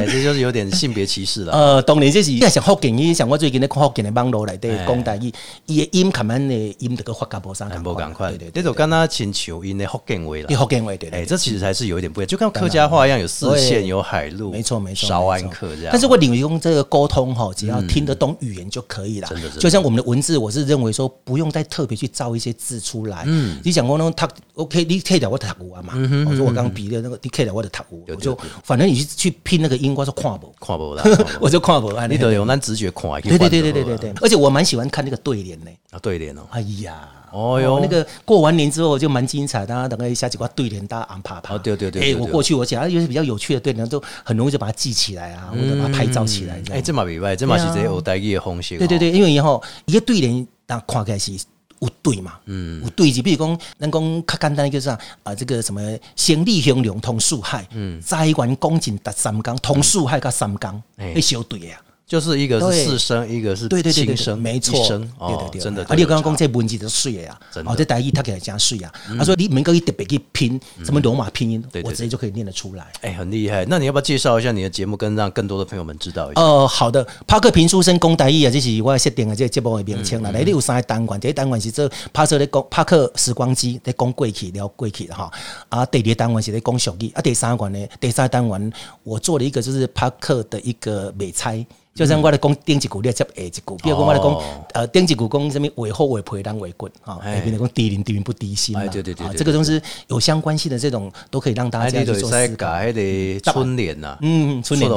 [0.00, 1.52] 哎，这就是有点性别歧视了。
[1.52, 4.86] 呃，当然这是像福建语，像我最近咧看福建的网络内底哎。
[4.86, 5.32] 讲台语，
[5.66, 10.46] 伊的音含咱的音得个发甲无啥哎，共无共款，对对对，这种刚刚请求因的福建话啦。
[10.48, 10.56] 你。
[10.56, 15.90] 福建话对对哎，这其实还是有一点不一样，就跟客家话一样，有四线，有海陆，没错没错，韶安客这样。
[15.92, 19.28] 但是我认为用这个沟通哈，只要听得懂语言就可以了。
[19.28, 23.24] 真的就像我们的文字，我是认为说不用再特别去造一些字出来。
[23.26, 25.94] 嗯，你讲过呢，他 OK，你可以了我读有啊嘛。
[26.28, 31.04] 我说我刚比的那个，你可以了我的读我就反正你去去拼那个音音我说看不， 看不啦，
[31.40, 31.88] 我就看不。
[31.94, 35.70] 哎你得用咱直觉看，对对对对对对对，而且我蛮喜欢看那个对联呢。
[35.90, 41.54] 啊，对联哦，哎呀，哦哟那个过完年之后就蛮精彩，大家等一下几挂对联，大家昂啪啪。
[41.54, 46.84] 哦对对对哎，我过去我讲有些比较有趣的对联，就很容易就把它记起来啊，或者把它拍照起来这哎，样。
[46.84, 48.78] 这嘛明白，这嘛是这有台语的方式。
[48.78, 51.32] 对对对，因为以后一个对联，当看起来是
[51.80, 54.98] 有对嘛，嗯，有对就，比如讲，咱讲较简单一个啥？
[55.22, 55.80] 啊，这个什么
[56.14, 61.80] 先立雄龙通四海，嗯，财源广进达三江，通四海甲三纲，哎那小对啊。
[62.10, 65.84] 就是一个是四声，一个是对对对对没错一声，对哦对对，真的。
[65.84, 72.84] 啊，你刚刚讲这这文字的水的啊，真的嗯哦，这台语读起来真水啊，他说你能够一特别去拼什么罗马拼音我直接就可以念得出来。
[73.02, 73.64] 哎很厉害。
[73.68, 76.40] 那你要不要介绍一下你的节目，跟让更多的朋友们知道一下？
[76.42, 80.32] 哦，好的，帕克评书生讲台语啊，这是我设定的这个节目的名嗯称啦。
[80.32, 85.30] 来、你有三个单元，第一单元是这帕克咧讲帕克时光机在讲过去聊过去的哈，
[85.68, 88.72] 啊，第二个单元是在讲俗语，啊，第三关呢，第三个单元
[89.04, 91.64] 我做了一个就是帕克的一个美猜。
[92.00, 93.60] 就像我咧讲顶一句，你要接下一句。
[93.82, 98.80] 比如讲我咧讲哦，呃，顶一句讲什么为后为陪人为棍啊，哎下边讲低人低人不低心嘛。
[98.80, 102.38] 哎对对对这个东西有相关性的这种都可以让大哎，家去做思考。
[102.38, 104.90] 使改迄个春联呐，嗯，春联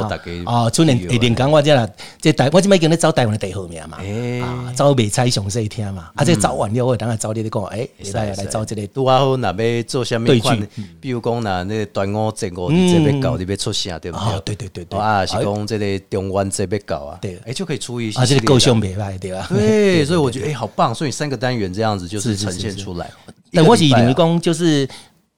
[0.45, 1.85] 啊，春联下连讲我这啦，
[2.21, 4.39] 这台我即摆叫你走台湾的第号名嘛，哎。
[4.39, 8.87] 啊，走未猜上细听嘛，啊，这走完了，我等下找你咧讲，哎，会使来走这个。
[8.87, 10.67] 拄啊好，若要做啥物对款句？
[11.01, 14.97] 比如讲，若那个端午节五日节要到，你要出声对不哦对对对对。
[14.97, 16.77] 啊，是讲这个中元节要
[17.21, 19.47] 对哎，就可以出一些啊，这个够系列的凶袂歹对吧？
[19.53, 20.93] 对，所以我觉得哎，好棒！
[20.93, 23.09] 所以三个单元这样子就是呈现出来。
[23.51, 24.87] 但我是一个礼拜啊认为讲就是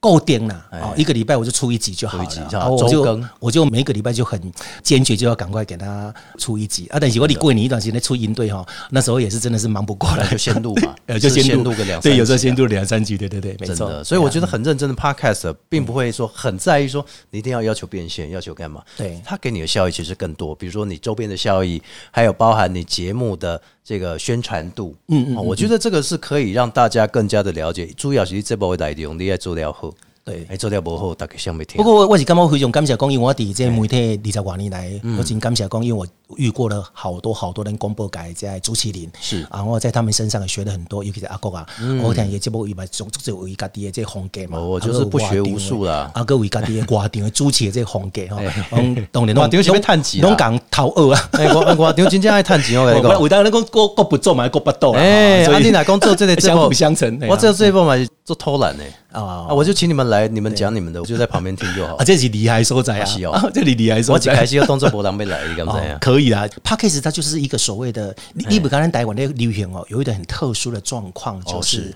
[0.06, 2.70] 固定啦，哦，一个礼拜我就出一集就好了。
[2.70, 4.40] 我就我就每个礼拜就很
[4.82, 6.86] 坚决就要赶快给他出一集。
[6.92, 6.98] 啊。
[7.00, 14.04] 但是我你过年一段时间出营队哈，那时候也是真的是忙不过来，就先录嘛呃，就先录录个两三对，有时候先录两三集，对对对，没错，。
[14.04, 18.80] 所以我觉得很认真的 podcast 并不会说很在意说你一定要要求变现，要求干嘛？
[18.96, 19.20] 对。
[19.24, 24.96] 它给你的效益其实更多，比如说你周边的效益，还有包含你节目的这个宣传度。
[25.06, 27.86] 嗯嗯，我觉得这个是可以让大家更加的了解。
[27.96, 29.94] 主要是这部内容你也做了好，
[30.26, 30.44] 对。
[30.50, 31.76] 哎，做了不好，大家想没听。
[31.76, 39.46] 不过我我是感觉非常感谢讲，因为我伫这媒体二十多年来，我真感谢讲，因为我遇过了好多好多人广播界在主持人，是。
[39.50, 41.64] 啊，我在他们身上也学了很多，尤其是阿国啊，
[42.02, 46.10] 我听伊节目伊嘛总总是有伊家己的这个风格嘛，我哦就是不学无术啦。
[46.12, 51.28] 啊，各位家己的外场的主持的这个风格吼，嗯当然外场是要趁钱啦拢讲头学啊。
[51.34, 53.12] 哎，我我张真正爱趁钱，我跟你讲。
[53.14, 57.16] 我有当然讲国国不做嘛，国不斗啦，哎，所以啊，你哪讲做这个 节相目辅相成。
[57.28, 58.82] 我做这一部嘛是做偷懒呢。
[59.22, 59.46] 啊。
[59.48, 61.94] 啊，我就请你们来，你们讲你们的，我就在旁边听就好。
[62.00, 62.04] 啊，。
[62.04, 63.04] 这是厉害所在啊。
[63.04, 64.34] 是哦，啊这里厉害所在。
[64.34, 65.98] 开始要动作波浪没来，你敢知呀？
[66.00, 71.94] 可以啊 p a c k a g e 它就是一个所谓的，你你不刚才台湾的流行哦，有一个很特殊的状况，就是、是。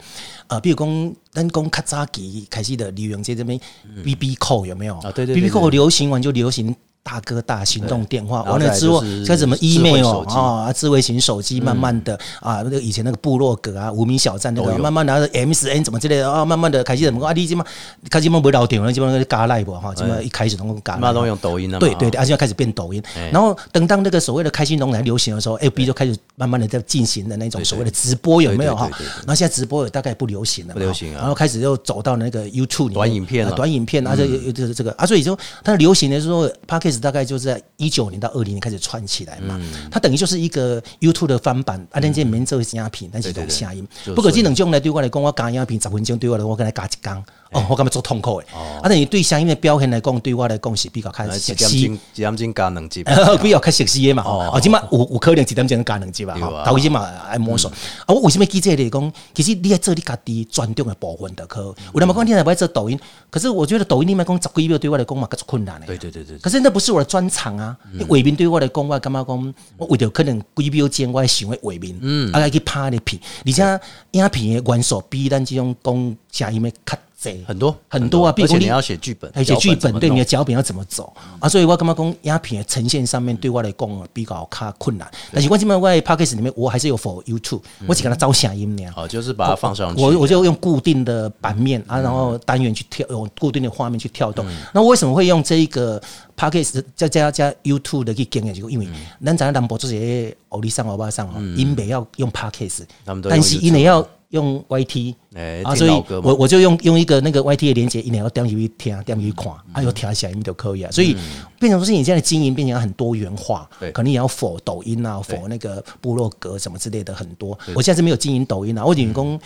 [0.49, 3.61] 呃，比如讲，咱讲较早期开始的流行在这边
[4.03, 4.97] B B 扣有没有？
[4.97, 6.75] 啊对对对 B B 对扣流行完就流行。
[7.03, 17.65] 大哥大行动电话，完了之后就是像什么 email 啊，智慧型手机，慢慢的啊，那个以前那个部落格啊，无名小站那个，慢慢慢的 MSN 怎么之类的啊，慢慢的开始怎么啊，你今嘛
[18.11, 21.81] 开始嘛不老点了，基本上加 live 哈，基本上一开始都加 live，嘛都用抖音了嘛。
[21.81, 23.03] 对对对，而且要开始变抖音。
[23.33, 28.89] 然后等到那个所谓的开心农来流行的时候，FB 就开始慢慢的在进行的那种所谓的直播，有没有哈？
[29.21, 31.19] 然后现在直播也大概不流行了嘛，不流行啊。
[31.21, 33.53] 然后开始又走到那个 YouTube 短影片了。
[33.53, 44.15] 啊短影片啊，这有这这个啊，所以说它流行的时候 p a c k g e 大概就是在一九年到二零年开始串起来嘛，它等于就是一个 YouTube 的翻版，啊，咱这免做影片，但是对对有声音就。
[44.15, 47.25] 不过这两种呢，对我来讲，我加影片十分钟，对我来讲，我跟他加一工。
[47.53, 48.47] 哦，我感觉做痛苦的。
[48.57, 51.55] 啊，等于对声音的表现来讲，对我来讲是比较较一熟悉。
[51.55, 57.71] 点钟一点钟加两集，比较较熟悉的嘛，哦哦，即马有有可能一点钟加两集吧，头先嘛爱摸索。
[57.71, 59.13] 啊，我为什么记这里讲？
[59.35, 62.99] 其实你爱做你家己专长的部分就，可有人嘛讲你也不爱做抖音，
[63.31, 65.87] 可是我觉得抖音你们讲十几秒对我来讲嘛，较困难的。
[65.87, 67.77] 对对对对，可是那不是我的专长啊！
[68.09, 73.81] 画面对我来讲，我感觉讲，我为着可能几秒钟，我想要画面，嗯，啊，去拍你片，而且
[74.13, 75.95] 影片的元素比咱这种讲
[76.31, 81.49] 声音的较济很多很多啊，比如说而且你要写剧本，而且剧本对你的脚脚本要怎么走啊？
[81.49, 85.07] 所以我感觉讲影片的呈现上面对我来讲比较较困难。
[85.33, 88.93] 但是我今麦我在 p o d c a s t 里面，我还是有 for YouTube，我只给他招声音那样。
[88.95, 90.03] 好，就是把它放上去。
[90.03, 94.47] 我我就用固定的版面啊，然后单元去跳，用固定的画面去跳动。
[94.73, 96.01] 那我为什么会用这一个
[96.37, 98.55] p o d c a s t 加加加 YouTube 的去经验？
[98.55, 98.89] 就因为
[99.23, 105.15] 咱咱南部这些欧丽上欧巴上哦，因北要用 p o d c a s t 他们都用但是因为要用 YT。
[105.35, 105.91] 哎啊，所以
[106.25, 110.91] 我我就用用一个那个 YT 的连接，一定要点进去听，点进去看，啊，有听起来就可以啊。
[110.91, 111.17] 所以
[111.59, 117.57] 变成说是你现在的经营变成很多元化，对可能也要否抖音啊，否那个部落格什么之类的很多。
[117.77, 119.41] 我现在是没有经营抖音啊，我只讲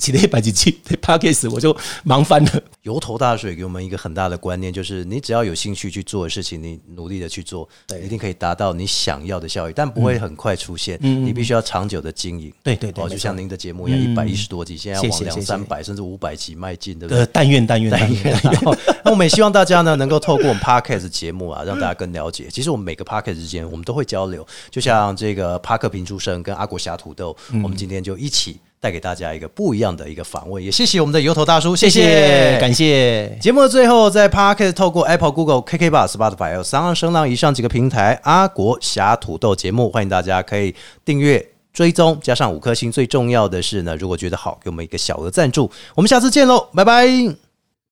[0.00, 2.62] 几礼拜 一期 p a c k a g e 我就忙翻了。
[2.82, 10.98] 油头大水给我们一个很大的观念，就是你只要有兴趣去做的事情，你努力的去做，对一定可以达到你想要的效益，但不会很快出现。
[11.00, 12.48] 你必须要长久的经营。
[12.48, 17.26] 嗯对对对哦，就像您的节目一样，一百一十多集，现在要往两三百甚至五百集迈进，对不对呃，？
[17.32, 18.40] 但愿但愿但愿。
[19.04, 22.48] 那我们也希望大家呢，能够透过我们 podcast 节目啊，让大家更了解。
[22.50, 24.46] 其实我们每个 podcast 之间，我们都会交流。
[24.70, 30.62] 就像这个帕克平出生跟阿国侠土豆，我们今天就一起带给大家一个不一样的一个访问。
[30.62, 33.36] 也谢谢我们的油头大叔，谢谢谢，感谢。
[33.40, 40.74] 节目的最后，在 Pocket 透过 Apple、Google、KK Bus、Spotify 还有三浪声浪以上几个平台，阿国侠土豆节目，欢迎大家可以
[41.04, 41.46] 订阅。
[41.72, 45.70] 追踪加上五颗星，最重要的是呢，如果觉得好，给我们一个小额赞助。
[45.94, 47.49] 我们下次见喽，拜拜。